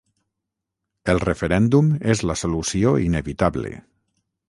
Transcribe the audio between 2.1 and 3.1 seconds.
és la solució